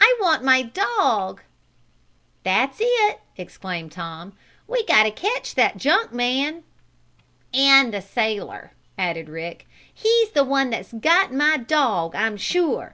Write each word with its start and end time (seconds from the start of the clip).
"I 0.00 0.16
want 0.20 0.44
my 0.44 0.62
dog!" 0.62 1.42
"That's 2.44 2.76
it!" 2.80 3.20
exclaimed 3.36 3.90
Tom. 3.90 4.32
"We 4.68 4.84
got 4.84 5.02
to 5.02 5.10
catch 5.10 5.56
that 5.56 5.76
junk 5.76 6.12
man!" 6.12 6.62
"And 7.52 7.92
the 7.92 8.00
sailor," 8.00 8.74
added 8.96 9.28
Rick, 9.28 9.66
"he's 9.92 10.30
the 10.30 10.44
one 10.44 10.70
that's 10.70 10.92
got 10.92 11.34
my 11.34 11.56
dog, 11.56 12.14
I'm 12.14 12.36
sure. 12.36 12.90